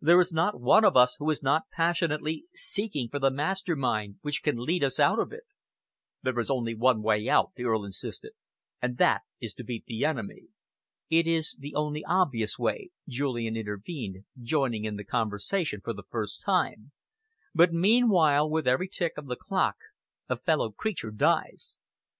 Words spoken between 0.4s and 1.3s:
one of us who